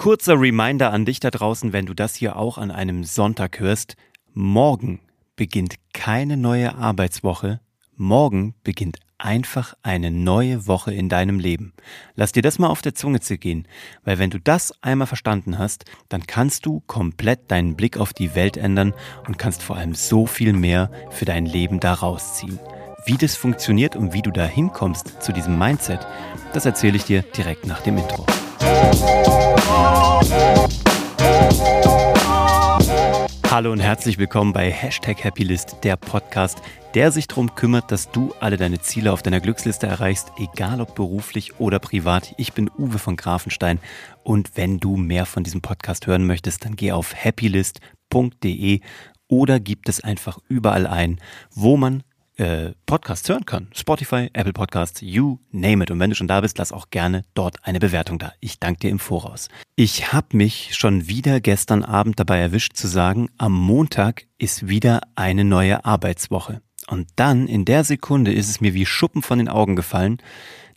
kurzer 0.00 0.40
Reminder 0.40 0.94
an 0.94 1.04
dich 1.04 1.20
da 1.20 1.30
draußen, 1.30 1.74
wenn 1.74 1.84
du 1.84 1.92
das 1.92 2.14
hier 2.14 2.36
auch 2.36 2.56
an 2.56 2.70
einem 2.70 3.04
Sonntag 3.04 3.60
hörst. 3.60 3.96
Morgen 4.32 5.00
beginnt 5.36 5.74
keine 5.92 6.38
neue 6.38 6.74
Arbeitswoche. 6.74 7.60
Morgen 7.96 8.54
beginnt 8.64 8.96
einfach 9.18 9.74
eine 9.82 10.10
neue 10.10 10.66
Woche 10.66 10.94
in 10.94 11.10
deinem 11.10 11.38
Leben. 11.38 11.74
Lass 12.14 12.32
dir 12.32 12.40
das 12.40 12.58
mal 12.58 12.68
auf 12.68 12.80
der 12.80 12.94
Zunge 12.94 13.20
zergehen, 13.20 13.68
weil 14.02 14.18
wenn 14.18 14.30
du 14.30 14.40
das 14.40 14.72
einmal 14.80 15.06
verstanden 15.06 15.58
hast, 15.58 15.84
dann 16.08 16.26
kannst 16.26 16.64
du 16.64 16.80
komplett 16.86 17.50
deinen 17.50 17.76
Blick 17.76 17.98
auf 17.98 18.14
die 18.14 18.34
Welt 18.34 18.56
ändern 18.56 18.94
und 19.26 19.36
kannst 19.36 19.62
vor 19.62 19.76
allem 19.76 19.94
so 19.94 20.24
viel 20.24 20.54
mehr 20.54 20.90
für 21.10 21.26
dein 21.26 21.44
Leben 21.44 21.78
daraus 21.78 22.36
ziehen. 22.36 22.58
Wie 23.04 23.18
das 23.18 23.36
funktioniert 23.36 23.96
und 23.96 24.14
wie 24.14 24.22
du 24.22 24.30
da 24.30 24.46
hinkommst 24.46 25.22
zu 25.22 25.34
diesem 25.34 25.58
Mindset, 25.58 26.06
das 26.54 26.64
erzähle 26.64 26.96
ich 26.96 27.04
dir 27.04 27.20
direkt 27.20 27.66
nach 27.66 27.82
dem 27.82 27.98
Intro. 27.98 28.24
Hallo 33.50 33.72
und 33.72 33.80
herzlich 33.80 34.16
willkommen 34.16 34.52
bei 34.52 34.70
Hashtag 34.70 35.22
Happylist, 35.22 35.78
der 35.82 35.96
Podcast, 35.96 36.62
der 36.94 37.12
sich 37.12 37.28
darum 37.28 37.54
kümmert, 37.54 37.90
dass 37.92 38.10
du 38.10 38.32
alle 38.40 38.56
deine 38.56 38.80
Ziele 38.80 39.12
auf 39.12 39.22
deiner 39.22 39.40
Glücksliste 39.40 39.86
erreichst, 39.86 40.32
egal 40.38 40.80
ob 40.80 40.94
beruflich 40.94 41.58
oder 41.58 41.78
privat. 41.78 42.32
Ich 42.38 42.52
bin 42.52 42.70
Uwe 42.78 42.98
von 42.98 43.16
Grafenstein 43.16 43.78
und 44.22 44.52
wenn 44.54 44.78
du 44.78 44.96
mehr 44.96 45.26
von 45.26 45.42
diesem 45.42 45.60
Podcast 45.60 46.06
hören 46.06 46.26
möchtest, 46.26 46.64
dann 46.64 46.76
geh 46.76 46.92
auf 46.92 47.14
happylist.de 47.14 48.80
oder 49.28 49.60
gib 49.60 49.88
es 49.88 50.02
einfach 50.02 50.38
überall 50.48 50.86
ein, 50.86 51.20
wo 51.54 51.76
man 51.76 52.02
äh, 52.40 52.72
Podcasts 52.86 53.28
hören 53.28 53.44
kann. 53.44 53.68
Spotify, 53.74 54.30
Apple 54.32 54.52
Podcasts, 54.52 55.00
you 55.02 55.38
name 55.52 55.84
it. 55.84 55.90
Und 55.90 56.00
wenn 56.00 56.10
du 56.10 56.16
schon 56.16 56.26
da 56.26 56.40
bist, 56.40 56.58
lass 56.58 56.72
auch 56.72 56.90
gerne 56.90 57.22
dort 57.34 57.56
eine 57.64 57.78
Bewertung 57.78 58.18
da. 58.18 58.32
Ich 58.40 58.58
danke 58.58 58.80
dir 58.80 58.90
im 58.90 58.98
Voraus. 58.98 59.48
Ich 59.76 60.12
habe 60.12 60.36
mich 60.36 60.74
schon 60.74 61.06
wieder 61.06 61.40
gestern 61.40 61.84
Abend 61.84 62.18
dabei 62.18 62.38
erwischt 62.38 62.76
zu 62.76 62.88
sagen, 62.88 63.28
am 63.36 63.52
Montag 63.52 64.26
ist 64.38 64.68
wieder 64.68 65.02
eine 65.14 65.44
neue 65.44 65.84
Arbeitswoche. 65.84 66.62
Und 66.88 67.08
dann 67.16 67.46
in 67.46 67.64
der 67.64 67.84
Sekunde 67.84 68.32
ist 68.32 68.48
es 68.48 68.60
mir 68.60 68.74
wie 68.74 68.86
Schuppen 68.86 69.22
von 69.22 69.38
den 69.38 69.48
Augen 69.48 69.76
gefallen, 69.76 70.18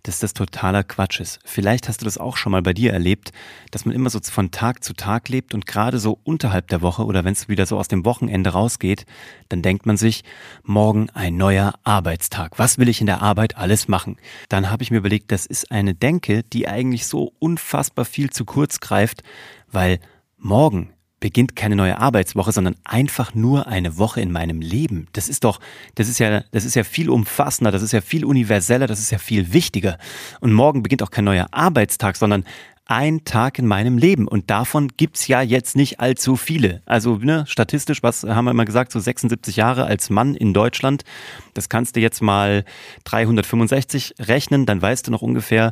dass 0.04 0.20
das 0.20 0.34
totaler 0.34 0.84
Quatsch 0.84 1.20
ist. 1.20 1.40
Vielleicht 1.46 1.88
hast 1.88 2.02
du 2.02 2.06
das 2.06 2.18
auch 2.18 2.38
schon 2.38 2.52
mal 2.52 2.62
bei 2.62 2.74
dir 2.74 2.94
erlebt, 2.94 3.32
dass 3.72 3.86
man 3.86 3.96
immer 3.96 4.10
so 4.10 4.20
von 4.22 4.52
Tag 4.52 4.84
zu 4.84 4.94
Tag 4.94 5.30
lebt 5.30 5.54
und 5.54 5.66
gerade 5.66 5.98
so 5.98 6.20
unterhalb 6.24 6.68
der 6.68 6.82
Woche 6.82 7.06
oder 7.06 7.24
wenn 7.24 7.34
es 7.34 7.48
wieder 7.48 7.66
so 7.66 7.78
aus 7.78 7.88
dem 7.88 8.06
Wochenende 8.06 8.52
rausgeht, 8.52 9.06
dann 9.50 9.62
denkt 9.62 9.86
man 9.86 9.98
sich, 9.98 10.24
morgen 10.64 11.10
ein 11.12 11.38
neuer 11.38 11.74
Arbeitstag. 11.84 12.60
Was 12.60 12.78
will 12.78 12.90
ich 12.90 13.00
in 13.00 13.08
der 13.08 13.22
Arbeit 13.22 13.58
alles 13.58 13.88
machen? 13.88 14.18
Dann 14.50 14.70
habe 14.70 14.84
ich 14.84 14.92
mir 14.92 14.98
überlegt, 14.98 15.32
das 15.32 15.46
ist 15.46 15.72
eine 15.72 15.96
Denke, 15.96 16.44
die 16.44 16.68
eigentlich 16.68 17.08
so 17.08 17.34
unfassbar 17.40 18.06
viel 18.06 18.30
zu 18.30 18.46
kurz 18.46 18.80
greift, 18.80 19.24
weil 19.72 20.00
morgen 20.38 20.94
beginnt 21.24 21.56
keine 21.56 21.78
neue 21.78 22.00
Arbeitswoche, 22.00 22.52
sondern 22.52 22.76
einfach 22.84 23.34
nur 23.34 23.68
eine 23.68 23.98
Woche 23.98 24.20
in 24.20 24.30
meinem 24.30 24.60
Leben. 24.60 25.08
Das 25.14 25.30
ist 25.30 25.46
doch, 25.46 25.62
das 25.96 26.10
ist 26.10 26.20
ja, 26.20 26.44
das 26.52 26.66
ist 26.66 26.76
ja 26.76 26.84
viel 26.84 27.10
umfassender, 27.10 27.72
das 27.72 27.82
ist 27.82 27.94
ja 27.94 28.02
viel 28.02 28.26
universeller, 28.26 28.88
das 28.88 29.00
ist 29.00 29.10
ja 29.10 29.18
viel 29.20 29.54
wichtiger. 29.54 29.98
Und 30.42 30.52
morgen 30.52 30.84
beginnt 30.84 31.02
auch 31.02 31.12
kein 31.12 31.24
neuer 31.24 31.48
Arbeitstag, 31.52 32.18
sondern 32.18 32.44
ein 32.88 33.24
Tag 33.24 33.58
in 33.58 33.68
meinem 33.68 33.98
Leben. 33.98 34.28
Und 34.28 34.50
davon 34.50 34.90
gibt's 34.98 35.30
ja 35.30 35.42
jetzt 35.42 35.78
nicht 35.78 36.02
allzu 36.02 36.36
viele. 36.36 36.82
Also 36.86 37.16
ne, 37.16 37.46
statistisch, 37.48 38.04
was 38.04 38.24
haben 38.24 38.44
wir 38.44 38.52
immer 38.52 38.66
gesagt, 38.66 38.92
so 38.92 39.00
76 39.00 39.56
Jahre 39.56 39.86
als 39.86 40.10
Mann 40.10 40.36
in 40.36 40.54
Deutschland. 40.54 41.06
Das 41.54 41.70
kannst 41.70 41.96
du 41.96 42.02
jetzt 42.02 42.22
mal 42.22 42.66
365 43.06 44.16
rechnen, 44.20 44.66
dann 44.66 44.82
weißt 44.82 45.08
du 45.08 45.12
noch 45.12 45.22
ungefähr, 45.22 45.72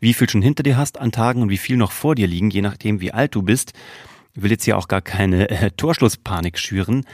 wie 0.00 0.12
viel 0.12 0.28
schon 0.28 0.42
hinter 0.42 0.64
dir 0.64 0.76
hast 0.76 0.98
an 0.98 1.12
Tagen 1.12 1.42
und 1.42 1.50
wie 1.50 1.56
viel 1.56 1.76
noch 1.76 1.92
vor 1.92 2.16
dir 2.16 2.26
liegen, 2.26 2.50
je 2.50 2.62
nachdem, 2.62 3.00
wie 3.00 3.12
alt 3.12 3.36
du 3.36 3.42
bist. 3.42 3.74
Ich 4.38 4.44
will 4.44 4.52
jetzt 4.52 4.62
hier 4.62 4.78
auch 4.78 4.86
gar 4.86 5.00
keine 5.02 5.50
äh, 5.50 5.72
Torschlusspanik 5.72 6.60
schüren, 6.60 7.04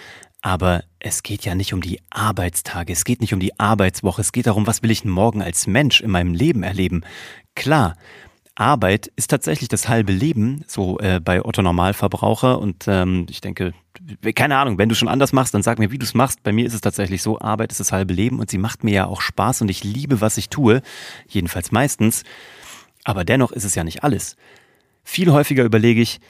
aber 0.43 0.85
es 0.99 1.23
geht 1.23 1.47
ja 1.47 1.55
nicht 1.55 1.73
um 1.73 1.81
die 1.81 2.03
Arbeitstage, 2.11 2.93
es 2.93 3.07
geht 3.07 3.23
nicht 3.23 3.33
um 3.33 3.41
die 3.41 3.59
Arbeitswoche, 3.59 4.21
es 4.21 4.31
geht 4.31 4.47
darum, 4.47 4.67
was 4.67 4.83
will 4.83 4.91
ich 4.91 5.07
morgen 5.07 5.41
als 5.41 5.67
Mensch 5.67 6.03
in 6.03 6.11
meinem 6.11 6.35
Leben 6.35 6.63
erleben. 6.63 7.03
Klar, 7.55 7.97
Arbeit 8.57 9.11
ist 9.17 9.31
tatsächlich 9.31 9.71
das 9.71 9.89
halbe 9.89 10.13
Leben, 10.13 10.67
so 10.67 10.99
äh, 10.99 11.19
bei 11.19 11.43
Otto 11.43 11.63
Normalverbraucher. 11.63 12.59
Und 12.59 12.85
ähm, 12.89 13.25
ich 13.31 13.41
denke, 13.41 13.73
keine 14.35 14.59
Ahnung, 14.59 14.77
wenn 14.77 14.91
du 14.91 14.95
schon 14.95 15.09
anders 15.09 15.33
machst, 15.33 15.55
dann 15.55 15.63
sag 15.63 15.79
mir, 15.79 15.91
wie 15.91 15.99
du 15.99 16.05
es 16.05 16.13
machst. 16.13 16.43
Bei 16.43 16.53
mir 16.53 16.67
ist 16.67 16.75
es 16.75 16.83
tatsächlich 16.83 17.23
so, 17.23 17.41
Arbeit 17.41 17.73
ist 17.73 17.81
das 17.81 17.91
halbe 17.91 18.13
Leben 18.13 18.39
und 18.39 18.51
sie 18.51 18.59
macht 18.59 18.85
mir 18.85 18.93
ja 18.93 19.07
auch 19.07 19.23
Spaß 19.23 19.63
und 19.63 19.71
ich 19.71 19.83
liebe, 19.83 20.21
was 20.21 20.37
ich 20.37 20.51
tue, 20.51 20.83
jedenfalls 21.27 21.73
meistens. 21.73 22.23
Aber 23.03 23.25
dennoch 23.25 23.51
ist 23.51 23.65
es 23.65 23.75
ja 23.75 23.83
nicht 23.83 24.05
alles. 24.05 24.37
Viel 25.05 25.33
häufiger 25.33 25.65
überlege 25.65 26.03
ich, 26.03 26.21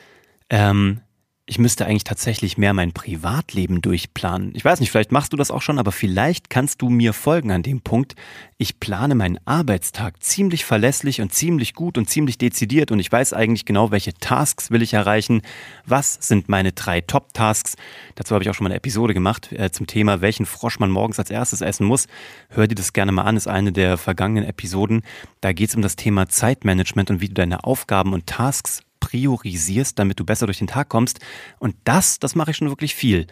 ähm, 0.51 1.01
ich 1.47 1.59
müsste 1.59 1.85
eigentlich 1.85 2.05
tatsächlich 2.05 2.57
mehr 2.57 2.73
mein 2.73 2.93
Privatleben 2.93 3.83
durchplanen. 3.83 4.53
Ich 4.55 4.65
weiß 4.65 4.81
nicht, 4.81 4.91
vielleicht 4.91 5.13
machst 5.13 5.35
du 5.35 5.37
das 5.37 5.51
auch 5.51 5.61
schon, 5.61 5.79
aber 5.79 5.93
vielleicht 5.93 6.49
kannst 6.49 6.81
du 6.81 6.89
mir 6.89 7.13
folgen 7.13 7.51
an 7.51 7.63
dem 7.63 7.83
Punkt. 7.83 8.15
Ich 8.57 8.81
plane 8.81 9.15
meinen 9.15 9.39
Arbeitstag 9.45 10.23
ziemlich 10.23 10.65
verlässlich 10.65 11.21
und 11.21 11.35
ziemlich 11.35 11.75
gut 11.75 11.99
und 11.99 12.09
ziemlich 12.09 12.39
dezidiert 12.39 12.93
und 12.93 12.99
ich 12.99 13.13
weiß 13.13 13.35
eigentlich 13.35 13.67
genau, 13.67 13.91
welche 13.91 14.15
Tasks 14.15 14.71
will 14.71 14.81
ich 14.81 14.95
erreichen. 14.95 15.43
Was 15.85 16.15
sind 16.15 16.49
meine 16.49 16.73
drei 16.73 17.03
Top-Tasks? 17.03 17.77
Dazu 18.15 18.35
habe 18.35 18.43
ich 18.43 18.49
auch 18.49 18.55
schon 18.55 18.65
mal 18.65 18.71
eine 18.71 18.79
Episode 18.79 19.13
gemacht 19.13 19.53
äh, 19.53 19.71
zum 19.71 19.87
Thema, 19.87 20.23
welchen 20.23 20.47
Frosch 20.47 20.79
man 20.79 20.91
morgens 20.91 21.19
als 21.19 21.29
erstes 21.29 21.61
essen 21.61 21.87
muss. 21.87 22.07
Hör 22.49 22.67
dir 22.69 22.75
das 22.75 22.95
gerne 22.95 23.13
mal 23.13 23.25
an, 23.25 23.37
ist 23.37 23.49
eine 23.49 23.73
der 23.73 23.99
vergangenen 23.99 24.49
Episoden. 24.49 25.03
Da 25.43 25.53
geht 25.53 25.69
es 25.69 25.75
um 25.75 25.83
das 25.83 25.97
Thema 25.97 26.27
Zeitmanagement 26.27 27.11
und 27.11 27.21
wie 27.21 27.29
du 27.29 27.35
deine 27.35 27.65
Aufgaben 27.65 28.15
und 28.15 28.27
Tasks 28.27 28.83
priorisierst, 29.01 29.99
damit 29.99 30.19
du 30.21 30.25
besser 30.25 30.47
durch 30.47 30.59
den 30.59 30.67
Tag 30.67 30.89
kommst. 30.89 31.21
Und 31.59 31.77
das, 31.85 32.19
das 32.19 32.35
mache 32.35 32.51
ich 32.51 32.57
schon 32.57 32.69
wirklich 32.69 32.95
viel. 32.95 33.27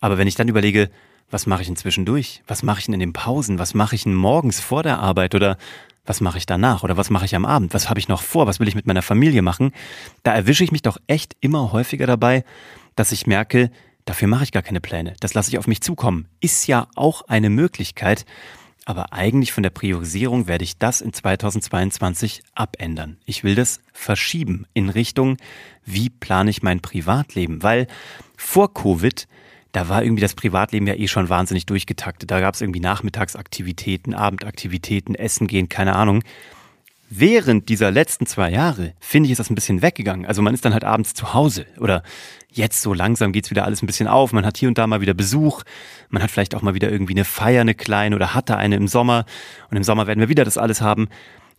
Aber 0.00 0.18
wenn 0.18 0.28
ich 0.28 0.34
dann 0.34 0.48
überlege, 0.48 0.90
was 1.30 1.46
mache 1.46 1.62
ich 1.62 1.68
inzwischen 1.68 2.04
durch? 2.04 2.42
Was 2.46 2.62
mache 2.62 2.80
ich 2.80 2.86
denn 2.86 2.94
in 2.94 3.00
den 3.00 3.12
Pausen? 3.12 3.58
Was 3.58 3.74
mache 3.74 3.94
ich 3.94 4.02
denn 4.02 4.14
morgens 4.14 4.60
vor 4.60 4.82
der 4.82 4.98
Arbeit? 4.98 5.34
Oder 5.34 5.58
was 6.04 6.20
mache 6.20 6.38
ich 6.38 6.46
danach? 6.46 6.82
Oder 6.82 6.96
was 6.96 7.10
mache 7.10 7.24
ich 7.24 7.36
am 7.36 7.44
Abend? 7.44 7.72
Was 7.72 7.88
habe 7.88 8.00
ich 8.00 8.08
noch 8.08 8.22
vor? 8.22 8.46
Was 8.46 8.58
will 8.58 8.68
ich 8.68 8.74
mit 8.74 8.86
meiner 8.86 9.02
Familie 9.02 9.42
machen? 9.42 9.72
Da 10.22 10.34
erwische 10.34 10.64
ich 10.64 10.72
mich 10.72 10.82
doch 10.82 10.98
echt 11.06 11.36
immer 11.40 11.72
häufiger 11.72 12.06
dabei, 12.06 12.44
dass 12.96 13.12
ich 13.12 13.26
merke, 13.26 13.70
dafür 14.06 14.26
mache 14.26 14.44
ich 14.44 14.52
gar 14.52 14.62
keine 14.62 14.80
Pläne. 14.80 15.14
Das 15.20 15.34
lasse 15.34 15.50
ich 15.50 15.58
auf 15.58 15.68
mich 15.68 15.82
zukommen. 15.82 16.26
Ist 16.40 16.66
ja 16.66 16.88
auch 16.96 17.22
eine 17.28 17.50
Möglichkeit. 17.50 18.24
Aber 18.90 19.12
eigentlich 19.12 19.52
von 19.52 19.62
der 19.62 19.70
Priorisierung 19.70 20.48
werde 20.48 20.64
ich 20.64 20.76
das 20.76 21.00
in 21.00 21.12
2022 21.12 22.42
abändern. 22.56 23.18
Ich 23.24 23.44
will 23.44 23.54
das 23.54 23.78
verschieben 23.92 24.66
in 24.74 24.88
Richtung, 24.88 25.36
wie 25.84 26.10
plane 26.10 26.50
ich 26.50 26.64
mein 26.64 26.80
Privatleben? 26.80 27.62
Weil 27.62 27.86
vor 28.36 28.74
Covid, 28.74 29.28
da 29.70 29.88
war 29.88 30.02
irgendwie 30.02 30.22
das 30.22 30.34
Privatleben 30.34 30.88
ja 30.88 30.94
eh 30.94 31.06
schon 31.06 31.28
wahnsinnig 31.28 31.66
durchgetaktet. 31.66 32.32
Da 32.32 32.40
gab 32.40 32.56
es 32.56 32.62
irgendwie 32.62 32.80
Nachmittagsaktivitäten, 32.80 34.12
Abendaktivitäten, 34.12 35.14
Essen 35.14 35.46
gehen, 35.46 35.68
keine 35.68 35.94
Ahnung. 35.94 36.24
Während 37.12 37.68
dieser 37.68 37.90
letzten 37.90 38.24
zwei 38.24 38.52
Jahre, 38.52 38.94
finde 39.00 39.26
ich, 39.26 39.32
ist 39.32 39.38
das 39.38 39.50
ein 39.50 39.56
bisschen 39.56 39.82
weggegangen. 39.82 40.26
Also 40.26 40.42
man 40.42 40.54
ist 40.54 40.64
dann 40.64 40.72
halt 40.72 40.84
abends 40.84 41.12
zu 41.12 41.34
Hause 41.34 41.66
oder 41.80 42.04
jetzt 42.52 42.82
so 42.82 42.94
langsam 42.94 43.32
geht's 43.32 43.50
wieder 43.50 43.64
alles 43.64 43.82
ein 43.82 43.86
bisschen 43.86 44.06
auf. 44.06 44.32
Man 44.32 44.46
hat 44.46 44.56
hier 44.56 44.68
und 44.68 44.78
da 44.78 44.86
mal 44.86 45.00
wieder 45.00 45.12
Besuch. 45.12 45.64
Man 46.08 46.22
hat 46.22 46.30
vielleicht 46.30 46.54
auch 46.54 46.62
mal 46.62 46.74
wieder 46.74 46.88
irgendwie 46.88 47.14
eine 47.14 47.24
Feier, 47.24 47.62
eine 47.62 47.74
kleine 47.74 48.14
oder 48.14 48.32
hatte 48.32 48.56
eine 48.56 48.76
im 48.76 48.86
Sommer. 48.86 49.24
Und 49.72 49.76
im 49.76 49.82
Sommer 49.82 50.06
werden 50.06 50.20
wir 50.20 50.28
wieder 50.28 50.44
das 50.44 50.56
alles 50.56 50.82
haben. 50.82 51.08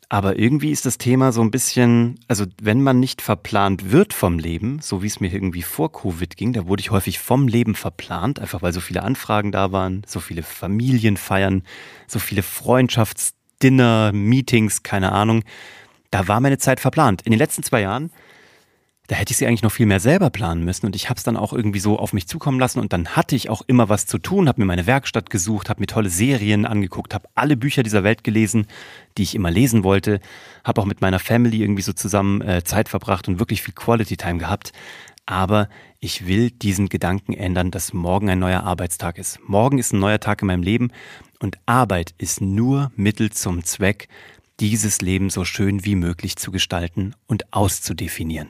Aber 0.08 0.40
irgendwie 0.40 0.72
ist 0.72 0.86
das 0.86 0.98
Thema 0.98 1.34
so 1.34 1.42
ein 1.42 1.52
bisschen, 1.52 2.20
also 2.30 2.46
wenn 2.62 2.82
man 2.82 3.02
nicht 3.02 3.22
verplant 3.22 3.92
wird 3.92 4.14
vom 4.14 4.40
Leben, 4.40 4.80
so 4.82 5.04
wie 5.04 5.08
es 5.08 5.20
mir 5.20 5.34
irgendwie 5.34 5.64
vor 5.64 5.92
Covid 5.92 6.38
ging, 6.38 6.54
da 6.54 6.66
wurde 6.66 6.80
ich 6.80 6.92
häufig 6.92 7.20
vom 7.20 7.50
Leben 7.50 7.76
verplant, 7.76 8.40
einfach 8.40 8.62
weil 8.62 8.72
so 8.72 8.80
viele 8.80 9.04
Anfragen 9.04 9.52
da 9.52 9.74
waren, 9.74 10.04
so 10.08 10.22
viele 10.22 10.44
Familienfeiern, 10.44 11.64
so 12.08 12.20
viele 12.20 12.42
Freundschafts- 12.42 13.34
Dinner, 13.64 14.12
Meetings, 14.14 14.84
keine 14.84 15.12
Ahnung. 15.12 15.44
Da 16.10 16.28
war 16.28 16.42
meine 16.42 16.58
Zeit 16.58 16.80
verplant. 16.80 17.22
In 17.24 17.32
den 17.32 17.40
letzten 17.40 17.64
zwei 17.64 17.82
Jahren, 17.82 18.12
da 19.12 19.18
hätte 19.18 19.32
ich 19.32 19.38
sie 19.38 19.46
eigentlich 19.46 19.62
noch 19.62 19.74
viel 19.74 19.88
mehr 19.88 20.00
selber 20.00 20.30
planen 20.30 20.64
müssen 20.64 20.86
und 20.86 20.96
ich 20.96 21.10
habe 21.10 21.18
es 21.18 21.24
dann 21.24 21.36
auch 21.36 21.52
irgendwie 21.52 21.82
so 21.82 22.00
auf 22.00 22.14
mich 22.14 22.30
zukommen 22.30 22.62
lassen 22.62 22.80
und 22.80 22.94
dann 22.94 23.10
hatte 23.10 23.36
ich 23.36 23.50
auch 23.50 23.62
immer 23.68 23.90
was 23.90 24.06
zu 24.06 24.20
tun, 24.20 24.48
habe 24.48 24.62
mir 24.62 24.66
meine 24.66 24.88
Werkstatt 24.88 25.30
gesucht, 25.30 25.70
habe 25.70 25.82
mir 25.82 25.88
tolle 25.88 26.10
Serien 26.10 26.66
angeguckt, 26.66 27.14
habe 27.14 27.28
alle 27.36 27.58
Bücher 27.58 27.84
dieser 27.84 28.06
Welt 28.06 28.24
gelesen, 28.24 28.68
die 29.18 29.24
ich 29.24 29.36
immer 29.36 29.52
lesen 29.52 29.84
wollte, 29.84 30.22
habe 30.64 30.80
auch 30.80 30.86
mit 30.86 31.02
meiner 31.02 31.20
Family 31.20 31.62
irgendwie 31.62 31.82
so 31.82 31.92
zusammen 31.92 32.42
äh, 32.42 32.64
Zeit 32.64 32.88
verbracht 32.88 33.28
und 33.28 33.38
wirklich 33.38 33.62
viel 33.62 33.74
Quality 33.74 34.16
Time 34.16 34.38
gehabt. 34.38 34.72
Aber 35.32 35.70
ich 36.02 36.28
will 36.28 36.52
diesen 36.52 36.90
Gedanken 36.90 37.32
ändern, 37.32 37.72
dass 37.72 37.94
morgen 37.94 38.30
ein 38.30 38.40
neuer 38.40 38.64
Arbeitstag 38.64 39.18
ist. 39.18 39.40
Morgen 39.48 39.78
ist 39.78 39.94
ein 39.94 40.00
neuer 40.02 40.20
Tag 40.20 40.42
in 40.42 40.48
meinem 40.48 40.62
Leben 40.62 40.92
und 41.40 41.58
Arbeit 41.66 42.14
ist 42.18 42.42
nur 42.42 42.92
Mittel 42.98 43.32
zum 43.32 43.64
Zweck, 43.64 44.10
dieses 44.60 45.00
Leben 45.00 45.30
so 45.30 45.46
schön 45.46 45.86
wie 45.86 45.96
möglich 45.96 46.36
zu 46.36 46.52
gestalten 46.52 47.14
und 47.28 47.54
auszudefinieren. 47.54 48.50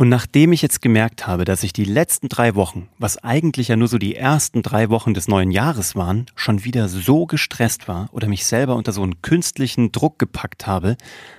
Und 0.00 0.10
nachdem 0.10 0.52
ich 0.52 0.62
jetzt 0.62 0.80
gemerkt 0.80 1.26
habe, 1.26 1.44
dass 1.44 1.64
ich 1.64 1.72
die 1.72 1.84
letzten 1.84 2.28
drei 2.28 2.54
Wochen, 2.54 2.88
was 2.98 3.18
eigentlich 3.24 3.66
ja 3.66 3.74
nur 3.74 3.88
so 3.88 3.98
die 3.98 4.14
ersten 4.14 4.62
drei 4.62 4.90
Wochen 4.90 5.12
des 5.12 5.26
neuen 5.26 5.50
Jahres 5.50 5.96
waren, 5.96 6.26
schon 6.36 6.62
wieder 6.62 6.88
so 6.88 7.26
gestresst 7.26 7.88
war 7.88 8.08
oder 8.12 8.28
mich 8.28 8.46
selber 8.46 8.76
unter 8.76 8.92
so 8.92 9.02
einen 9.02 9.22
künstlichen 9.22 9.90
Druck 9.90 10.20
gepackt 10.20 10.68
habe, 10.68 10.96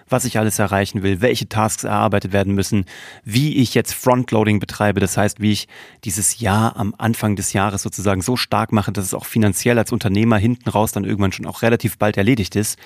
was 0.09 0.25
ich 0.25 0.37
alles 0.39 0.59
erreichen 0.59 1.03
will, 1.03 1.21
welche 1.21 1.47
Tasks 1.47 1.85
erarbeitet 1.85 2.33
werden 2.33 2.53
müssen, 2.53 2.83
wie 3.23 3.55
ich 3.55 3.75
jetzt 3.75 3.93
Frontloading 3.93 4.59
betreibe, 4.59 4.99
das 4.99 5.15
heißt, 5.15 5.39
wie 5.39 5.53
ich 5.53 5.69
dieses 6.03 6.41
Jahr 6.41 6.75
am 6.75 6.93
Anfang 6.97 7.37
des 7.37 7.53
Jahres 7.53 7.81
sozusagen 7.81 8.21
so 8.21 8.35
stark 8.35 8.73
mache, 8.73 8.91
dass 8.91 9.05
es 9.05 9.13
auch 9.13 9.25
finanziell 9.25 9.77
als 9.77 9.93
Unternehmer 9.93 10.37
hinten 10.37 10.67
raus 10.67 10.91
dann 10.91 11.05
irgendwann 11.05 11.31
schon 11.31 11.45
auch 11.45 11.61
relativ 11.61 11.97
bald 11.97 12.17
erledigt 12.17 12.57
ist, 12.57 12.77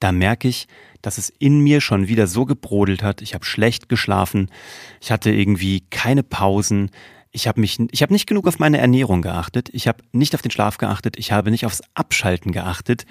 da 0.00 0.10
merke 0.10 0.48
ich, 0.48 0.68
dass 1.06 1.18
es 1.18 1.32
in 1.38 1.60
mir 1.60 1.80
schon 1.80 2.08
wieder 2.08 2.26
so 2.26 2.46
gebrodelt 2.46 3.04
hat. 3.04 3.22
Ich 3.22 3.32
habe 3.34 3.44
schlecht 3.44 3.88
geschlafen, 3.88 4.50
ich 5.00 5.12
hatte 5.12 5.30
irgendwie 5.30 5.84
keine 5.88 6.24
Pausen, 6.24 6.90
ich 7.30 7.46
habe 7.46 7.60
mich, 7.60 7.78
ich 7.92 8.02
habe 8.02 8.12
nicht 8.12 8.26
genug 8.26 8.48
auf 8.48 8.58
meine 8.58 8.78
Ernährung 8.78 9.22
geachtet, 9.22 9.68
ich 9.72 9.86
habe 9.86 9.98
nicht 10.10 10.34
auf 10.34 10.42
den 10.42 10.50
Schlaf 10.50 10.78
geachtet, 10.78 11.16
ich 11.16 11.30
habe 11.30 11.52
nicht 11.52 11.64
aufs 11.64 11.82
Abschalten 11.94 12.50
geachtet 12.50 13.06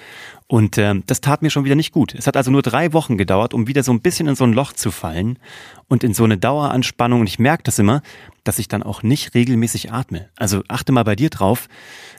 und 0.47 0.77
äh, 0.77 0.95
das 1.05 1.21
tat 1.21 1.41
mir 1.41 1.49
schon 1.49 1.63
wieder 1.63 1.75
nicht 1.75 1.93
gut. 1.93 2.13
Es 2.13 2.27
hat 2.27 2.35
also 2.35 2.51
nur 2.51 2.63
drei 2.63 2.91
Wochen 2.91 3.17
gedauert, 3.17 3.53
um 3.53 3.65
wieder 3.65 3.81
so 3.81 3.93
ein 3.93 4.01
bisschen 4.01 4.27
in 4.27 4.35
so 4.35 4.43
ein 4.43 4.51
Loch 4.51 4.73
zu 4.73 4.91
fallen 4.91 5.39
und 5.87 6.03
in 6.03 6.13
so 6.13 6.25
eine 6.25 6.37
Daueranspannung. 6.37 7.21
Und 7.21 7.27
ich 7.27 7.39
merke 7.39 7.63
das 7.63 7.79
immer, 7.79 8.01
dass 8.43 8.59
ich 8.59 8.67
dann 8.67 8.83
auch 8.83 9.03
nicht 9.03 9.35
regelmäßig 9.35 9.93
atme. 9.93 10.27
Also 10.35 10.63
achte 10.67 10.91
mal 10.91 11.03
bei 11.05 11.15
dir 11.15 11.29
drauf, 11.29 11.69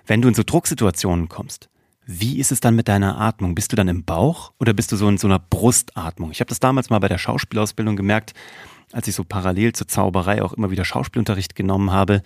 wenn 0.07 0.23
du 0.23 0.29
in 0.29 0.35
so 0.35 0.43
Drucksituationen 0.43 1.29
kommst 1.29 1.69
wie 2.07 2.39
ist 2.39 2.53
es 2.53 2.61
dann 2.61 2.77
mit 2.77 2.87
deiner 2.89 3.21
Atmung? 3.21 3.55
Bist 3.55 3.73
du 3.73 3.77
dann 3.77 3.89
im 3.89 4.05
Bauch 4.05 4.53
oder 4.61 4.73
bist 4.73 4.93
du 4.93 4.97
so 4.97 5.09
in 5.09 5.19
so 5.19 5.27
einer 5.27 5.41
Brustatmung? 5.41 6.31
Ich 6.31 6.41
habe 6.41 6.49
das 6.49 6.61
damals 6.61 6.89
mal 6.89 7.01
bei 7.01 7.09
der 7.09 7.19
Schauspielausbildung 7.19 7.97
gemerkt, 7.97 8.33
als 8.93 9.09
ich 9.09 9.15
so 9.15 9.25
parallel 9.25 9.73
zur 9.73 9.89
Zauberei 9.89 10.43
auch 10.43 10.53
immer 10.53 10.71
wieder 10.71 10.85
Schauspielunterricht 10.85 11.57
genommen 11.57 11.91
habe. 11.91 12.23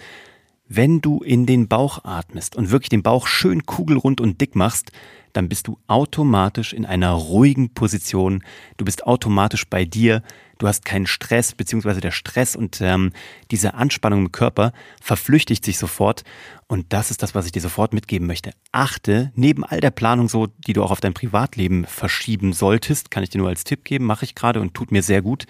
Wenn 0.73 1.01
du 1.01 1.19
in 1.19 1.47
den 1.47 1.67
Bauch 1.67 2.05
atmest 2.05 2.55
und 2.55 2.71
wirklich 2.71 2.91
den 2.91 3.03
Bauch 3.03 3.27
schön 3.27 3.67
kugelrund 3.67 4.21
und 4.21 4.41
dick 4.41 4.55
machst, 4.55 4.93
dann 5.33 5.49
bist 5.49 5.67
du 5.67 5.81
automatisch 5.89 6.73
in 6.73 6.87
einer 6.87 7.11
ruhigen 7.11 7.75
Position. 7.75 8.45
Du 8.77 8.85
bist 8.85 9.05
automatisch 9.05 9.67
bei 9.67 9.85
dir. 9.85 10.23
Du 10.59 10.69
hast 10.69 10.85
keinen 10.85 11.09
Stress, 11.09 11.55
beziehungsweise 11.55 12.01
der 12.01 12.13
Stress 12.13 12.55
und 12.55 12.81
ähm, 12.83 13.11
diese 13.51 13.75
Anspannung 13.75 14.27
im 14.27 14.33
Körper 14.33 14.73
verflüchtigt 15.03 15.65
sich 15.65 15.77
sofort. 15.77 16.23
Und 16.69 16.93
das 16.93 17.11
ist 17.11 17.25
das, 17.25 17.35
was 17.35 17.47
ich 17.47 17.53
dir 17.53 17.63
sofort 17.63 17.93
mitgeben 17.93 18.29
möchte. 18.29 18.53
Achte, 18.71 19.33
neben 19.35 19.65
all 19.65 19.81
der 19.81 19.91
Planung 19.91 20.29
so, 20.29 20.47
die 20.69 20.73
du 20.73 20.85
auch 20.85 20.93
auf 20.93 21.01
dein 21.01 21.15
Privatleben 21.15 21.85
verschieben 21.85 22.53
solltest, 22.53 23.11
kann 23.11 23.25
ich 23.25 23.31
dir 23.31 23.39
nur 23.39 23.49
als 23.49 23.65
Tipp 23.65 23.83
geben, 23.83 24.05
mache 24.05 24.25
ich 24.25 24.37
gerade 24.37 24.61
und 24.61 24.75
tut 24.75 24.93
mir 24.93 25.03
sehr 25.03 25.21
gut 25.21 25.47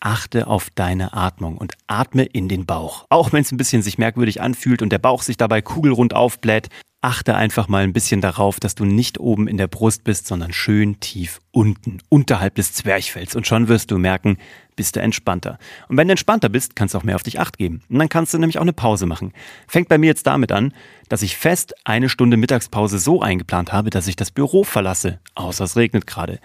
achte 0.00 0.46
auf 0.46 0.70
deine 0.74 1.14
Atmung 1.14 1.56
und 1.56 1.74
atme 1.86 2.24
in 2.24 2.48
den 2.48 2.66
Bauch. 2.66 3.06
Auch 3.08 3.32
wenn 3.32 3.42
es 3.42 3.52
ein 3.52 3.56
bisschen 3.56 3.82
sich 3.82 3.98
merkwürdig 3.98 4.40
anfühlt 4.40 4.82
und 4.82 4.90
der 4.90 4.98
Bauch 4.98 5.22
sich 5.22 5.36
dabei 5.36 5.62
kugelrund 5.62 6.14
aufbläht, 6.14 6.68
achte 7.06 7.36
einfach 7.36 7.68
mal 7.68 7.84
ein 7.84 7.92
bisschen 7.92 8.20
darauf, 8.20 8.58
dass 8.58 8.74
du 8.74 8.84
nicht 8.84 9.20
oben 9.20 9.46
in 9.46 9.58
der 9.58 9.68
Brust 9.68 10.02
bist, 10.02 10.26
sondern 10.26 10.52
schön 10.52 10.98
tief 10.98 11.40
unten, 11.52 11.98
unterhalb 12.08 12.56
des 12.56 12.72
Zwerchfells. 12.72 13.36
Und 13.36 13.46
schon 13.46 13.68
wirst 13.68 13.92
du 13.92 13.98
merken, 13.98 14.38
bist 14.74 14.96
du 14.96 15.00
entspannter. 15.00 15.58
Und 15.88 15.96
wenn 15.96 16.08
du 16.08 16.12
entspannter 16.12 16.48
bist, 16.48 16.74
kannst 16.74 16.94
du 16.94 16.98
auch 16.98 17.04
mehr 17.04 17.14
auf 17.14 17.22
dich 17.22 17.38
acht 17.38 17.58
geben. 17.58 17.82
Und 17.88 18.00
dann 18.00 18.08
kannst 18.08 18.34
du 18.34 18.38
nämlich 18.38 18.58
auch 18.58 18.62
eine 18.62 18.72
Pause 18.72 19.06
machen. 19.06 19.32
Fängt 19.68 19.88
bei 19.88 19.98
mir 19.98 20.06
jetzt 20.06 20.26
damit 20.26 20.50
an, 20.50 20.74
dass 21.08 21.22
ich 21.22 21.36
fest 21.36 21.74
eine 21.84 22.08
Stunde 22.08 22.36
Mittagspause 22.36 22.98
so 22.98 23.22
eingeplant 23.22 23.72
habe, 23.72 23.90
dass 23.90 24.08
ich 24.08 24.16
das 24.16 24.32
Büro 24.32 24.64
verlasse, 24.64 25.20
außer 25.36 25.64
es 25.64 25.76
regnet 25.76 26.06
gerade. 26.06 26.40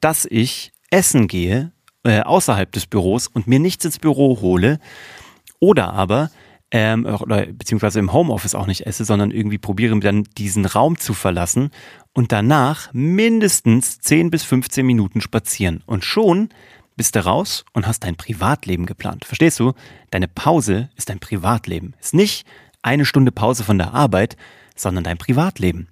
Dass 0.00 0.24
ich 0.24 0.72
essen 0.90 1.28
gehe 1.28 1.72
äh, 2.04 2.20
außerhalb 2.20 2.70
des 2.72 2.86
Büros 2.86 3.26
und 3.26 3.46
mir 3.46 3.58
nichts 3.58 3.84
ins 3.84 3.98
Büro 3.98 4.40
hole 4.40 4.78
oder 5.58 5.92
aber 5.92 6.30
ähm, 6.70 7.04
oder 7.04 7.46
beziehungsweise 7.46 7.98
im 7.98 8.12
Homeoffice 8.12 8.54
auch 8.54 8.66
nicht 8.66 8.86
esse, 8.86 9.04
sondern 9.04 9.30
irgendwie 9.30 9.58
probiere 9.58 9.98
dann 10.00 10.24
diesen 10.38 10.66
Raum 10.66 10.98
zu 10.98 11.14
verlassen 11.14 11.70
und 12.12 12.32
danach 12.32 12.92
mindestens 12.92 14.00
10 14.00 14.30
bis 14.30 14.44
15 14.44 14.86
Minuten 14.86 15.20
spazieren. 15.20 15.82
Und 15.86 16.04
schon 16.04 16.50
bist 16.96 17.16
du 17.16 17.24
raus 17.24 17.64
und 17.72 17.86
hast 17.86 18.04
dein 18.04 18.16
Privatleben 18.16 18.86
geplant. 18.86 19.24
Verstehst 19.24 19.58
du? 19.58 19.72
Deine 20.10 20.28
Pause 20.28 20.90
ist 20.96 21.08
dein 21.08 21.18
Privatleben. 21.18 21.94
Ist 22.00 22.14
nicht 22.14 22.46
eine 22.82 23.04
Stunde 23.04 23.32
Pause 23.32 23.64
von 23.64 23.78
der 23.78 23.94
Arbeit, 23.94 24.36
sondern 24.76 25.04
dein 25.04 25.18
Privatleben. 25.18 25.88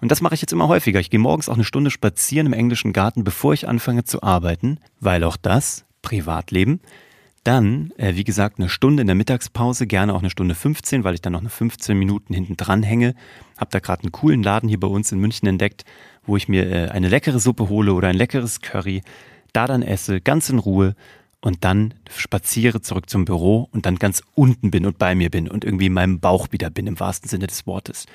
Und 0.00 0.10
das 0.10 0.20
mache 0.20 0.34
ich 0.34 0.40
jetzt 0.40 0.52
immer 0.52 0.68
häufiger. 0.68 1.00
Ich 1.00 1.10
gehe 1.10 1.20
morgens 1.20 1.48
auch 1.48 1.54
eine 1.54 1.64
Stunde 1.64 1.90
spazieren 1.90 2.46
im 2.46 2.52
englischen 2.52 2.92
Garten, 2.92 3.24
bevor 3.24 3.54
ich 3.54 3.68
anfange 3.68 4.04
zu 4.04 4.22
arbeiten, 4.22 4.78
weil 5.00 5.24
auch 5.24 5.36
das 5.36 5.84
Privatleben. 6.02 6.80
Dann, 7.44 7.92
äh, 7.96 8.16
wie 8.16 8.24
gesagt, 8.24 8.58
eine 8.58 8.68
Stunde 8.68 9.02
in 9.02 9.06
der 9.06 9.14
Mittagspause, 9.14 9.86
gerne 9.86 10.14
auch 10.14 10.18
eine 10.18 10.30
Stunde 10.30 10.56
15, 10.56 11.04
weil 11.04 11.14
ich 11.14 11.22
dann 11.22 11.32
noch 11.32 11.40
eine 11.40 11.48
15 11.48 11.96
Minuten 11.96 12.34
hinten 12.34 12.56
dran 12.56 12.82
hänge. 12.82 13.14
Hab 13.56 13.70
da 13.70 13.78
gerade 13.78 14.02
einen 14.02 14.12
coolen 14.12 14.42
Laden 14.42 14.68
hier 14.68 14.80
bei 14.80 14.88
uns 14.88 15.12
in 15.12 15.20
München 15.20 15.46
entdeckt, 15.46 15.84
wo 16.24 16.36
ich 16.36 16.48
mir 16.48 16.68
äh, 16.68 16.88
eine 16.88 17.08
leckere 17.08 17.38
Suppe 17.38 17.68
hole 17.68 17.92
oder 17.92 18.08
ein 18.08 18.16
leckeres 18.16 18.62
Curry, 18.62 19.02
da 19.52 19.66
dann 19.66 19.82
esse, 19.82 20.20
ganz 20.20 20.50
in 20.50 20.58
Ruhe 20.58 20.96
und 21.40 21.64
dann 21.64 21.94
spaziere 22.10 22.80
zurück 22.80 23.08
zum 23.08 23.24
Büro 23.24 23.68
und 23.70 23.86
dann 23.86 23.96
ganz 23.96 24.24
unten 24.34 24.72
bin 24.72 24.84
und 24.84 24.98
bei 24.98 25.14
mir 25.14 25.30
bin 25.30 25.48
und 25.48 25.64
irgendwie 25.64 25.86
in 25.86 25.92
meinem 25.92 26.18
Bauch 26.18 26.48
wieder 26.50 26.70
bin, 26.70 26.88
im 26.88 26.98
wahrsten 26.98 27.28
Sinne 27.28 27.46
des 27.46 27.64
Wortes. 27.66 28.06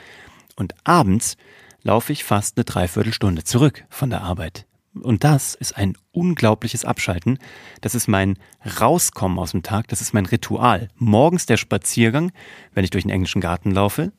Und 0.58 0.76
abends 0.84 1.38
laufe 1.84 2.14
ich 2.14 2.24
fast 2.24 2.58
eine 2.58 2.66
Dreiviertelstunde 2.66 3.44
zurück 3.44 3.86
von 3.90 4.10
der 4.10 4.22
Arbeit. 4.22 4.66
Und 4.94 5.24
das 5.24 5.56
ist 5.56 5.78
ein 5.78 5.98
unglaubliches 6.12 6.84
Abschalten. 6.84 7.40
Das 7.80 7.96
ist 7.96 8.08
mein 8.08 8.38
Rauskommen 8.80 9.40
aus 9.40 9.52
dem 9.52 9.64
Tag. 9.64 9.88
Das 9.88 10.02
ist 10.02 10.14
mein 10.14 10.26
Ritual. 10.26 10.90
Morgens 10.96 11.46
der 11.46 11.58
Spaziergang, 11.58 12.32
wenn 12.74 12.84
ich 12.84 12.90
durch 12.90 13.06
den 13.06 13.12
englischen 13.12 13.42
Garten 13.42 13.72
laufe. 13.72 14.12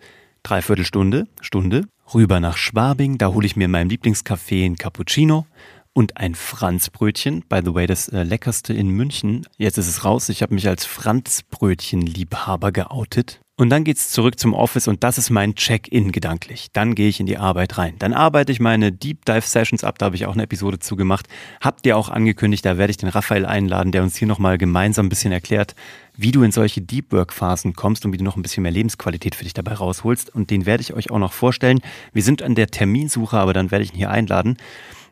Dreiviertelstunde, 0.43 1.29
Stunde. 1.41 1.87
Rüber 2.15 2.41
nach 2.41 2.57
Schwabing. 2.57 3.19
Da 3.19 3.29
hole 3.29 3.47
ich 3.47 3.55
mir 3.55 3.67
in 3.67 3.71
meinem 3.71 3.91
Lieblingscafé 3.91 4.65
ein 4.65 4.77
Cappuccino 4.77 5.47
und 5.93 6.17
ein 6.17 6.35
Franzbrötchen. 6.35 7.45
By 7.49 7.61
the 7.65 7.75
way, 7.75 7.87
das 7.87 8.09
äh, 8.09 8.23
leckerste 8.23 8.73
in 8.73 8.89
München. 8.89 9.47
Jetzt 9.59 9.79
ist 9.79 9.89
es 9.89 10.05
raus. 10.05 10.31
Ich 10.31 10.43
habe 10.43 10.55
mich 10.55 10.69
als 10.69 10.87
Franzbrötchen-Liebhaber 10.87 12.73
geoutet. 12.73 13.41
Und 13.63 13.71
dann 13.71 13.85
geht's 13.85 14.11
zurück 14.11 14.41
zum 14.41 14.55
Office 14.55 14.89
und 14.89 15.05
das 15.05 15.19
ist 15.19 15.31
mein 15.31 15.55
Check-in 15.55 16.11
gedanklich. 16.11 16.73
Dann 16.73 16.97
gehe 16.97 17.09
ich 17.09 17.21
in 17.21 17.27
die 17.27 17.39
Arbeit 17.39 17.79
rein. 17.79 17.95
Dann 18.01 18.13
arbeite 18.13 18.51
ich 18.51 18.59
meine 18.59 18.91
Deep 18.91 19.25
Dive 19.25 19.43
Sessions 19.43 19.85
ab, 19.85 20.01
da 20.01 20.07
habe 20.07 20.17
ich 20.17 20.27
auch 20.27 20.33
eine 20.33 20.43
Episode 20.43 20.81
zu 20.81 20.97
gemacht. 20.97 21.29
Habt 21.61 21.87
ihr 21.87 21.97
auch 21.97 22.09
angekündigt, 22.09 22.65
da 22.65 22.77
werde 22.77 22.91
ich 22.91 22.97
den 22.97 23.09
Raphael 23.09 23.47
einladen, 23.47 23.93
der 23.93 24.03
uns 24.03 24.17
hier 24.17 24.27
nochmal 24.27 24.59
gemeinsam 24.59 25.07
ein 25.07 25.11
bisschen 25.11 25.31
erklärt, 25.31 25.77
wie 26.17 26.33
du 26.33 26.43
in 26.43 26.51
solche 26.51 26.83
Deep 26.83 27.13
Work 27.13 27.33
Phasen 27.33 27.75
kommst 27.75 28.05
und 28.05 28.13
wie 28.13 28.17
du 28.17 28.25
noch 28.25 28.35
ein 28.35 28.43
bisschen 28.43 28.65
mehr 28.65 28.73
Lebensqualität 28.73 29.37
für 29.37 29.45
dich 29.45 29.55
dabei 29.55 29.75
rausholst. 29.75 30.35
Und 30.35 30.51
den 30.51 30.67
werde 30.67 30.81
ich 30.81 30.93
euch 30.93 31.13
auch 31.13 31.21
noch 31.21 31.33
vorstellen. 31.33 31.83
Wir 32.13 32.25
sind 32.25 32.43
an 32.43 32.57
der 32.57 32.67
Terminsuche, 32.67 33.37
aber 33.37 33.53
dann 33.53 33.71
werde 33.71 33.85
ich 33.85 33.93
ihn 33.93 33.97
hier 33.97 34.11
einladen. 34.11 34.57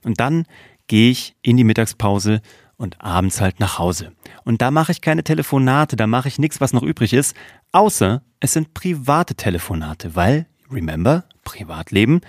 Und 0.03 0.19
dann 0.19 0.45
gehe 0.89 1.13
ich 1.13 1.37
in 1.43 1.57
die 1.57 1.63
Mittagspause 1.63 2.43
und 2.81 3.03
abends 3.03 3.43
halt 3.43 3.61
nach 3.61 3.79
Hause. 3.79 4.13
Und 4.45 4.63
da 4.63 4.71
mache 4.71 4.91
ich 4.91 5.03
keine 5.03 5.23
Telefonate, 5.23 5.97
da 5.97 6.07
mache 6.07 6.29
ich 6.29 6.39
nichts, 6.39 6.63
was 6.63 6.73
noch 6.73 6.83
übrig 6.83 7.13
ist, 7.13 7.37
außer 7.73 8.23
es 8.41 8.55
sind 8.55 8.73
private 8.73 9.35
Telefonate, 9.35 10.17
weil, 10.17 10.47
remember, 10.73 11.25
Privatleben, 11.45 12.23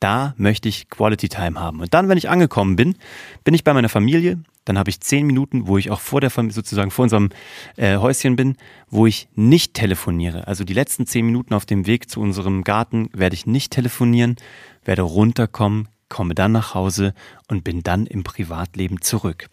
da 0.00 0.34
möchte 0.36 0.68
ich 0.68 0.90
Quality 0.90 1.30
Time 1.30 1.58
haben. 1.58 1.80
Und 1.80 1.94
dann, 1.94 2.10
wenn 2.10 2.18
ich 2.18 2.28
angekommen 2.28 2.76
bin, 2.76 2.96
bin 3.44 3.54
ich 3.54 3.64
bei 3.64 3.72
meiner 3.72 3.88
Familie, 3.88 4.40
dann 4.66 4.76
habe 4.76 4.90
ich 4.90 5.00
zehn 5.00 5.26
Minuten, 5.26 5.66
wo 5.66 5.78
ich 5.78 5.90
auch 5.90 6.00
vor 6.00 6.20
der 6.20 6.28
Familie, 6.28 6.54
sozusagen 6.54 6.90
vor 6.90 7.04
unserem 7.04 7.30
äh, 7.76 7.96
Häuschen 7.96 8.36
bin, 8.36 8.56
wo 8.90 9.06
ich 9.06 9.28
nicht 9.34 9.72
telefoniere. 9.72 10.46
Also 10.46 10.64
die 10.64 10.74
letzten 10.74 11.06
zehn 11.06 11.24
Minuten 11.24 11.54
auf 11.54 11.64
dem 11.64 11.86
Weg 11.86 12.10
zu 12.10 12.20
unserem 12.20 12.62
Garten 12.62 13.08
werde 13.14 13.34
ich 13.34 13.46
nicht 13.46 13.72
telefonieren, 13.72 14.36
werde 14.84 15.02
runterkommen, 15.02 15.88
komme 16.14 16.36
dann 16.36 16.52
nach 16.52 16.74
Hause 16.74 17.12
und 17.48 17.64
bin 17.64 17.82
dann 17.82 18.06
im 18.06 18.22
Privatleben 18.22 19.00
zurück. 19.00 19.48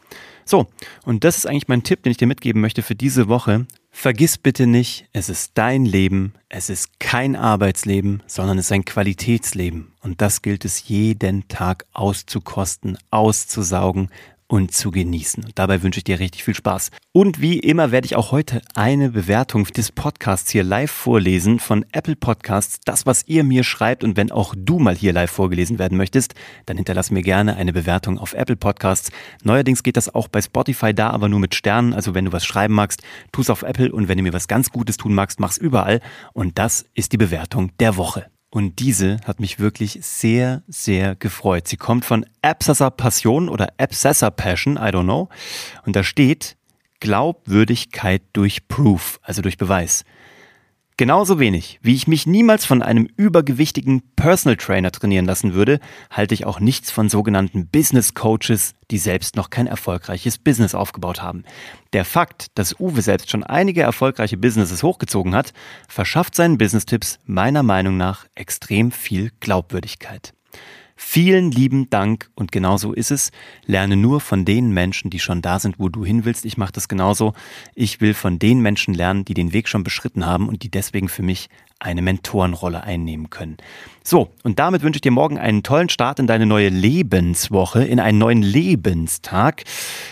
So, 0.46 0.68
und 1.06 1.24
das 1.24 1.38
ist 1.38 1.48
eigentlich 1.48 1.68
mein 1.68 1.82
Tipp, 1.82 2.04
den 2.04 2.12
ich 2.12 2.18
dir 2.18 2.28
mitgeben 2.28 2.62
möchte 2.62 2.84
für 2.84 2.94
diese 2.94 3.28
Woche. 3.28 3.66
Vergiss 3.90 4.38
bitte 4.38 4.68
nicht, 4.68 5.08
es 5.12 5.28
ist 5.28 5.54
dein 5.56 5.86
Leben, 5.86 6.34
es 6.50 6.70
ist 6.70 7.00
kein 7.00 7.36
Arbeitsleben, 7.36 8.22
sondern 8.28 8.60
es 8.60 8.66
ist 8.66 8.74
ein 8.74 8.86
Qualitätsleben. 8.86 9.92
Und 10.02 10.22
das 10.22 10.44
gilt 10.44 10.64
es 10.64 10.88
jeden 10.88 11.48
Tag 11.48 11.88
auszukosten, 11.94 12.96
auszusaugen, 13.10 14.10
und 14.52 14.74
zu 14.74 14.92
genießen. 14.92 15.46
Und 15.46 15.58
dabei 15.58 15.82
wünsche 15.82 16.00
ich 16.00 16.04
dir 16.04 16.20
richtig 16.20 16.44
viel 16.44 16.54
Spaß. 16.54 16.92
Und 17.14 17.40
wie 17.40 17.58
immer 17.58 17.92
werde 17.92 18.06
ich 18.06 18.18
auch 18.18 18.34
heute 18.34 18.62
eine 18.76 19.12
Bewertung 19.12 19.64
des 19.64 19.94
Podcasts 19.94 20.52
hier 20.52 20.66
live 20.66 20.92
vorlesen 20.92 21.58
von 21.58 21.86
Apple 21.94 22.18
Podcasts. 22.18 22.82
Das, 22.84 23.06
was 23.06 23.26
ihr 23.28 23.46
mir 23.46 23.64
schreibt 23.64 24.04
und 24.04 24.18
wenn 24.18 24.30
auch 24.30 24.54
du 24.58 24.78
mal 24.78 24.96
hier 24.96 25.14
live 25.14 25.32
vorgelesen 25.32 25.80
werden 25.80 25.98
möchtest, 25.98 26.36
dann 26.66 26.76
hinterlass 26.76 27.12
mir 27.12 27.22
gerne 27.22 27.56
eine 27.56 27.72
Bewertung 27.72 28.20
auf 28.20 28.34
Apple 28.34 28.58
Podcasts. 28.58 29.10
Neuerdings 29.44 29.84
geht 29.84 29.96
das 29.96 30.14
auch 30.14 30.28
bei 30.28 30.42
Spotify 30.42 30.94
da, 30.94 31.12
aber 31.12 31.30
nur 31.30 31.40
mit 31.40 31.56
Sternen. 31.56 31.94
Also 31.94 32.14
wenn 32.14 32.26
du 32.26 32.34
was 32.34 32.46
schreiben 32.46 32.74
magst, 32.74 33.04
tu 33.32 33.40
es 33.40 33.50
auf 33.50 33.64
Apple 33.64 33.94
und 33.94 34.10
wenn 34.10 34.18
du 34.18 34.24
mir 34.24 34.34
was 34.34 34.50
ganz 34.50 34.70
Gutes 34.70 34.98
tun 34.98 35.14
magst, 35.14 35.40
mach's 35.40 35.58
überall. 35.58 36.02
Und 36.34 36.60
das 36.60 36.86
ist 36.94 37.14
die 37.14 37.18
Bewertung 37.18 37.72
der 37.80 37.96
Woche. 37.96 38.31
Und 38.54 38.80
diese 38.80 39.18
hat 39.26 39.40
mich 39.40 39.60
wirklich 39.60 40.00
sehr, 40.02 40.62
sehr 40.68 41.16
gefreut. 41.16 41.70
Sie 41.70 41.78
kommt 41.78 42.04
von 42.04 42.26
Absassa 42.42 42.90
Passion 42.90 43.48
oder 43.48 43.70
Absassa 43.78 44.30
Passion, 44.30 44.76
I 44.76 44.90
don't 44.92 45.04
know. 45.04 45.30
Und 45.86 45.96
da 45.96 46.04
steht, 46.04 46.58
Glaubwürdigkeit 47.00 48.22
durch 48.34 48.68
Proof, 48.68 49.20
also 49.24 49.42
durch 49.42 49.58
Beweis. 49.58 50.04
Genauso 51.02 51.40
wenig, 51.40 51.80
wie 51.82 51.96
ich 51.96 52.06
mich 52.06 52.28
niemals 52.28 52.64
von 52.64 52.84
einem 52.84 53.10
übergewichtigen 53.18 54.04
Personal 54.16 54.56
Trainer 54.56 54.92
trainieren 54.92 55.26
lassen 55.26 55.56
würde, 55.56 55.80
halte 56.12 56.36
ich 56.36 56.46
auch 56.46 56.60
nichts 56.60 56.92
von 56.92 57.10
sogenannten 57.10 57.66
Business 57.66 58.14
Coaches, 58.14 58.76
die 58.92 59.00
selbst 59.00 59.36
noch 59.36 59.50
kein 59.50 59.66
erfolgreiches 59.66 60.38
Business 60.38 60.76
aufgebaut 60.76 61.24
haben. 61.24 61.44
Der 61.94 62.06
Fakt, 62.06 62.56
dass 62.56 62.80
Uwe 62.80 63.02
selbst 63.02 63.32
schon 63.32 63.44
einige 63.44 63.82
erfolgreiche 63.82 64.38
Businesses 64.38 64.84
hochgezogen 64.84 65.34
hat, 65.34 65.54
verschafft 65.88 66.36
seinen 66.36 66.60
Business-Tipps 66.60 67.18
meiner 67.26 67.64
Meinung 67.64 67.98
nach 67.98 68.28
extrem 68.36 68.92
viel 68.92 69.32
Glaubwürdigkeit. 69.40 70.36
Vielen 71.04 71.52
lieben 71.52 71.90
Dank 71.90 72.30
und 72.36 72.54
genau 72.54 72.78
so 72.78 72.94
ist 72.94 73.12
es. 73.12 73.32
Lerne 73.66 73.98
nur 73.98 74.22
von 74.22 74.46
den 74.46 74.72
Menschen, 74.72 75.10
die 75.10 75.20
schon 75.20 75.42
da 75.42 75.60
sind, 75.60 75.78
wo 75.78 75.90
du 75.90 76.06
hin 76.06 76.24
willst. 76.24 76.46
Ich 76.46 76.58
mache 76.58 76.72
das 76.72 76.88
genauso. 76.88 77.34
Ich 77.76 78.00
will 78.00 78.14
von 78.14 78.40
den 78.40 78.62
Menschen 78.62 78.94
lernen, 78.94 79.26
die 79.26 79.34
den 79.34 79.52
Weg 79.52 79.68
schon 79.68 79.84
beschritten 79.84 80.26
haben 80.26 80.48
und 80.48 80.64
die 80.64 80.70
deswegen 80.70 81.10
für 81.10 81.24
mich 81.24 81.50
eine 81.82 82.02
Mentorenrolle 82.02 82.84
einnehmen 82.84 83.30
können. 83.30 83.58
So, 84.04 84.30
und 84.44 84.58
damit 84.58 84.82
wünsche 84.82 84.98
ich 84.98 85.02
dir 85.02 85.12
morgen 85.12 85.38
einen 85.38 85.62
tollen 85.62 85.90
Start 85.90 86.20
in 86.20 86.26
deine 86.26 86.46
neue 86.46 86.70
Lebenswoche, 86.70 87.84
in 87.84 88.00
einen 88.00 88.18
neuen 88.18 88.42
Lebenstag. 88.42 89.64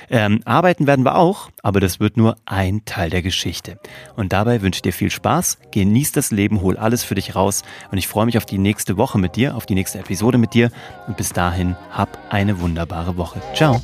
Ähm, 0.09 0.41
arbeiten 0.45 0.85
werden 0.85 1.05
wir 1.05 1.15
auch, 1.15 1.49
aber 1.63 1.79
das 1.79 1.99
wird 1.99 2.15
nur 2.15 2.35
ein 2.45 2.85
Teil 2.85 3.09
der 3.09 3.21
Geschichte. 3.21 3.79
Und 4.15 4.31
dabei 4.31 4.61
wünsche 4.61 4.77
ich 4.77 4.81
dir 4.83 4.93
viel 4.93 5.09
Spaß, 5.09 5.57
genieß 5.71 6.11
das 6.11 6.31
Leben, 6.31 6.61
hol 6.61 6.77
alles 6.77 7.03
für 7.03 7.15
dich 7.15 7.35
raus 7.35 7.63
und 7.91 7.97
ich 7.97 8.07
freue 8.07 8.25
mich 8.25 8.37
auf 8.37 8.45
die 8.45 8.59
nächste 8.59 8.97
Woche 8.97 9.17
mit 9.17 9.35
dir, 9.35 9.55
auf 9.55 9.65
die 9.65 9.75
nächste 9.75 9.99
Episode 9.99 10.37
mit 10.37 10.53
dir 10.53 10.71
und 11.07 11.17
bis 11.17 11.33
dahin 11.33 11.75
hab 11.91 12.17
eine 12.31 12.59
wunderbare 12.61 13.17
Woche. 13.17 13.41
Ciao. 13.55 13.81